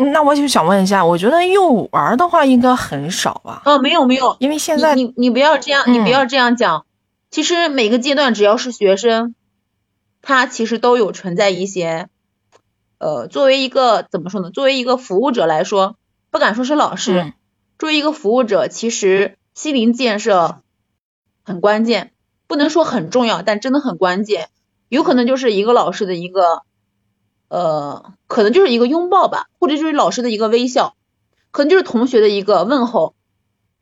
[0.00, 3.62] 那我就想问一下，我觉得幼儿的话应该很少吧？
[3.64, 6.86] 哦，没有没有，因为现在你你不要这样，你不要这样讲。
[7.32, 9.34] 其实每个阶段只要是学生，
[10.22, 12.08] 他其实都有存在一些，
[12.98, 14.50] 呃，作为一个怎么说呢？
[14.50, 15.96] 作为一个服务者来说，
[16.30, 17.32] 不敢说是老师，
[17.76, 20.62] 作为一个服务者，其实心灵建设
[21.44, 22.12] 很关键，
[22.46, 24.48] 不能说很重要，但真的很关键。
[24.88, 26.62] 有可能就是一个老师的一个。
[27.48, 30.96] 呃，可能就是一个拥抱吧，或者就是老师的一个微笑，
[31.50, 33.14] 可能就是同学的一个问候，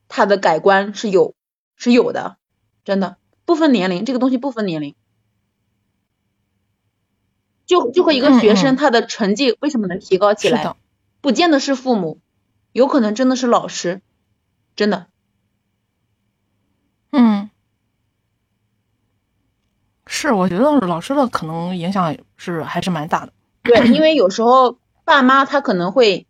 [0.08, 1.34] 他的改观是有
[1.76, 2.36] 是有的，
[2.84, 4.94] 真的不分年龄，这个东西不分年龄，
[7.66, 10.76] 就就和一个学生他的成绩为什么能提高起来，
[11.20, 12.20] 不见得是父母，
[12.72, 14.00] 有可能真的是老师，
[14.76, 15.08] 真的，
[17.10, 17.50] 嗯。
[20.08, 23.32] 是，我觉得老师的可能影响是还是蛮大的。
[23.66, 26.26] 对， 因为有时候爸妈他可能会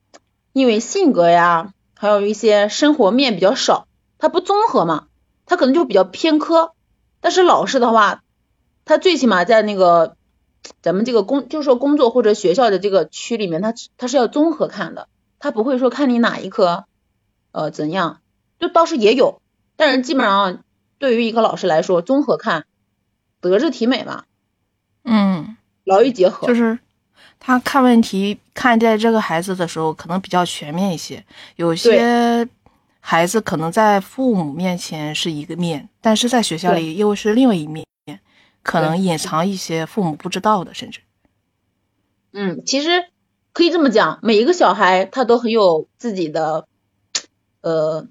[0.52, 3.86] 因为性格呀，还有一些生活面比较少，
[4.18, 5.06] 他不综合嘛，
[5.44, 6.72] 他可能就比较偏科。
[7.20, 8.22] 但是老师的话，
[8.84, 10.16] 他最起码在那个
[10.82, 16.84] 咱们这个工，就是说工作或者学校的这个区里面，他他是要综合看的，他不会说看你哪一科
[17.52, 18.20] 呃怎样，
[18.58, 19.40] 就倒是也有，
[19.76, 20.62] 但是基本上
[20.98, 22.64] 对于一个老师来说，综合看，
[23.40, 24.24] 德智体美嘛，
[25.04, 26.78] 嗯，劳逸结合，就是。
[27.38, 31.24] 他看问题看待这个孩子的时候，可能比较全面一些。
[31.56, 32.48] 有些
[33.00, 37.86] 孩子可能在父母面前是一个面，但是在学校里又是另外一面，
[38.62, 41.00] 可能隐藏一些父母不知道的，甚至。
[42.32, 43.06] 嗯，其实
[43.52, 46.66] 可以这么讲，每一个小孩他都很有自己的，
[47.60, 48.06] 呃，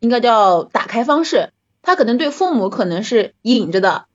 [0.00, 1.52] 应该叫打开方式。
[1.82, 4.06] 他可能对父母可能是隐着的，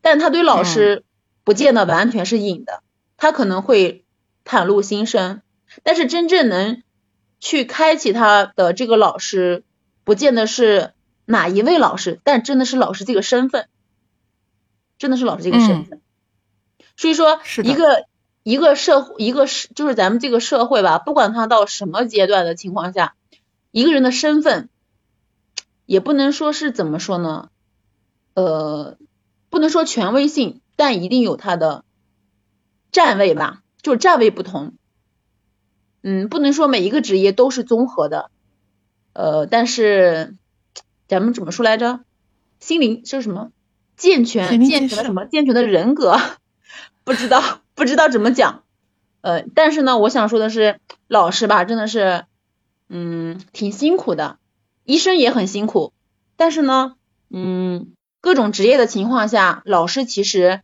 [0.00, 1.02] 但他对老师
[1.42, 2.82] 不见得完全是隐的，
[3.16, 4.02] 他可能会。
[4.48, 5.42] 袒露心声，
[5.82, 6.84] 但是真正能
[7.40, 9.64] 去开启他的这个老师，
[10.04, 10.92] 不见得是
[11.24, 13.68] 哪一位老师，但真的是老师这个身份，
[14.98, 16.00] 真的是老师这个身份。
[16.96, 18.06] 所以说，一个
[18.44, 23.16] 一个社一个是就是咱们这个社会吧，不管他到什么阶段的情况下，
[23.72, 24.68] 一个人的身份
[25.86, 27.50] 也不能说是怎么说呢？
[28.34, 28.96] 呃，
[29.50, 31.82] 不能说权威性，但一定有他的
[32.90, 33.62] 站位吧。
[33.82, 34.74] 就是站位不同，
[36.02, 38.32] 嗯，不能说每一个职业都是综合的，
[39.12, 40.34] 呃，但是
[41.06, 42.00] 咱们怎么说来着？
[42.58, 43.52] 心灵是什么？
[43.96, 45.24] 健全健全的什么？
[45.26, 46.18] 健全的人格？
[47.04, 48.64] 不知道不知道怎么讲，
[49.20, 52.24] 呃，但是呢，我想说的是，老师吧，真的是，
[52.88, 54.40] 嗯，挺辛苦的，
[54.82, 55.92] 医生也很辛苦，
[56.34, 56.96] 但是呢，
[57.30, 60.62] 嗯，各种职业的情况下，老师其实。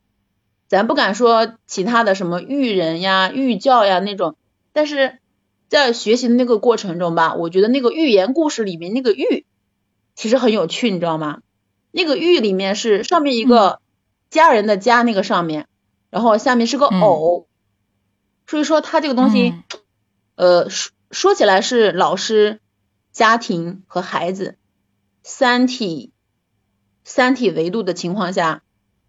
[0.73, 4.37] 咱不敢说其他的什么育人呀、育教呀那种，
[4.73, 5.19] 但是
[5.69, 9.45] 在学习的那个过程中吧，我觉得那个寓言故事里面那个寓
[10.15, 11.43] 其实很有趣，你知道吗？
[11.91, 13.81] 那个寓里面是上面一个
[14.31, 15.67] 家人的家那个上面，
[16.09, 17.49] 然后下面是个偶，
[18.47, 19.53] 所以说它这个东西，
[20.37, 22.61] 呃说说起来是老师、
[23.13, 24.57] 家庭和孩子
[25.23, 26.13] 三体
[27.05, 28.63] 三体维度的情况下，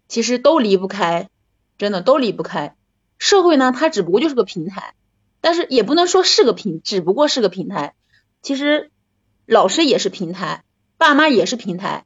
[0.08, 1.30] 其实都离不开。
[1.76, 2.76] 真的都离不开
[3.18, 4.94] 社会呢，它只不过就是个平台，
[5.40, 7.94] 但是也不能说是个平，只不过是个平台。
[8.42, 8.90] 其实
[9.46, 10.62] 老师也是平台，
[10.98, 12.04] 爸妈也是平台，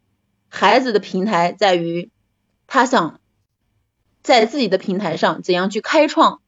[0.49, 2.11] 孩子的平台在于
[2.67, 3.21] 他想
[4.23, 6.41] 在自己的平台上怎样去开创。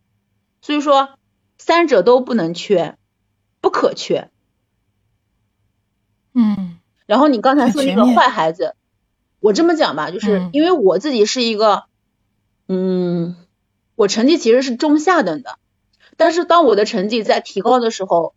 [0.62, 1.18] 所以说
[1.58, 2.96] 三者都不能缺，
[3.60, 4.30] 不可缺。
[6.32, 6.78] 嗯。
[7.06, 8.76] 然后你刚才说那个坏孩子，
[9.40, 11.89] 我这么讲吧，就是因为我自己是一个。
[12.72, 13.34] 嗯，
[13.96, 15.58] 我成绩其实是中下等的，
[16.16, 18.32] 但是当我的成绩在提高的时候，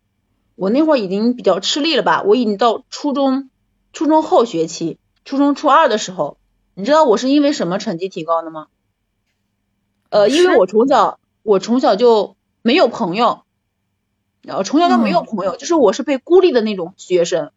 [0.56, 2.24] 我那会儿已经比较吃力了吧？
[2.24, 3.48] 我已经到初中，
[3.92, 6.36] 初中后学期，初中初二的时候，
[6.74, 8.66] 你知道我是因为什么成绩提高的吗？
[10.10, 13.44] 呃，因为我从小我从小就没有朋友，
[14.42, 17.52] 然后从小就没有朋友，就是我是被孤立的那种学生。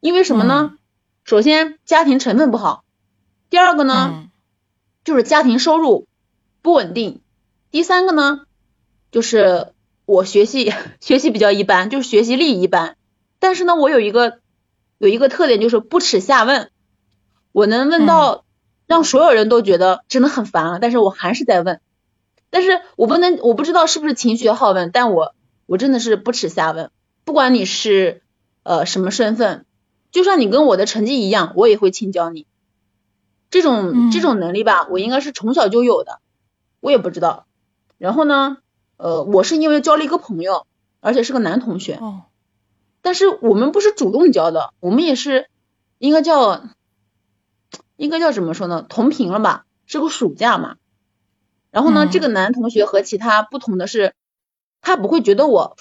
[0.00, 0.76] 因为什么呢？
[1.24, 2.84] 首先家庭成分不好，
[3.48, 4.27] 第二个呢？
[5.08, 6.06] 就是家庭收入
[6.60, 7.22] 不稳定，
[7.70, 8.42] 第三个呢，
[9.10, 9.72] 就是
[10.04, 10.70] 我学习
[11.00, 12.98] 学习比较一般，就是学习力一般。
[13.38, 14.40] 但是呢，我有一个
[14.98, 16.70] 有一个特点，就是不耻下问。
[17.52, 18.44] 我能问到
[18.86, 21.80] 让所有人都觉得真的很烦了，但是我还是在问。
[22.50, 25.34] 但是我不能，我不知道是不是勤学好问，但我
[25.64, 26.90] 我真的是不耻下问。
[27.24, 28.20] 不管你是
[28.62, 29.64] 呃什么身份，
[30.10, 32.46] 就算你跟我的成绩一样，我也会请教你。
[33.50, 36.20] 这种这种能力吧，我应该是从小就有的，
[36.80, 37.46] 我也不知道。
[37.96, 38.58] 然后呢，
[38.96, 40.66] 呃，我是因为交了一个朋友，
[41.00, 41.94] 而且是个男同学。
[41.94, 42.24] 哦，
[43.02, 45.48] 但是我们不是主动交的，我们也是
[45.98, 46.62] 应该叫
[47.96, 48.84] 应该叫怎么说呢？
[48.88, 49.64] 同频了吧？
[49.86, 50.76] 是个暑假嘛。
[51.70, 54.14] 然后呢，嗯这个男同学和其他不同的是，
[54.80, 55.76] 他不会觉得我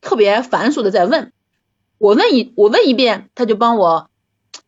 [0.00, 1.32] 特别繁琐的在问，
[1.98, 4.10] 我问一我问一遍，他就帮我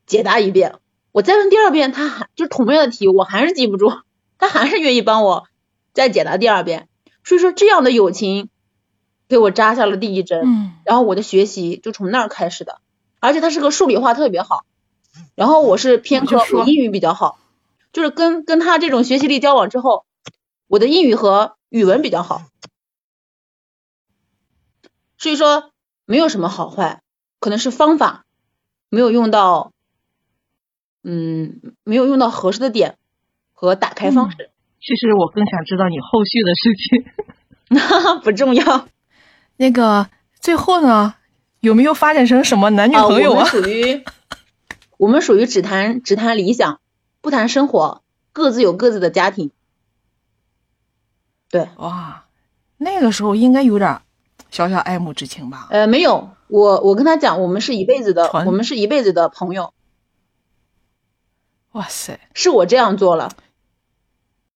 [0.07, 0.77] 解答一遍，
[1.19, 4.03] 我再问第二遍，他还就是同样的题，我还是记不住，
[4.39, 5.49] 他还是愿意帮我
[5.93, 6.89] 再解答第二遍。
[7.25, 8.51] 所以说，这样的友情
[9.27, 10.43] 给我扎下了第一针。
[10.45, 12.81] 嗯然后我的学习就从那儿开始的，
[13.19, 14.65] 而且他是个数理化特别好，
[15.35, 17.41] 然后我是偏科，我英语比较好，
[17.93, 20.07] 就是跟跟他这种学习力交往之后，
[20.69, 22.43] 我的英语和语文比较好，
[25.19, 25.73] 所以说
[26.05, 27.03] 没有什么好坏，
[27.41, 28.25] 可能是方法
[28.89, 29.73] 没有用到，
[31.11, 32.97] 嗯，没有用到合适的点
[33.55, 38.21] 和打开方式，其实我更想知道你后续的事情。
[38.23, 38.89] 不重要。
[39.57, 41.15] 那个最后呢，
[41.61, 43.39] 有没有发展成什么男女啊，朋友啊？
[43.39, 44.05] 我们属于
[44.99, 46.79] 我们属于只谈只谈理想，
[47.23, 48.03] 不谈生活，
[48.33, 49.51] 各自有各自的家庭。
[51.51, 52.27] 对，哇，
[52.77, 54.01] 那个时候应该有点
[54.51, 55.69] 小小爱慕之情吧？
[55.71, 59.73] 呃，没有，我我跟他讲，我们是一辈子的，我们是一辈子的朋友，
[61.73, 63.31] 哇塞，是我这样做了。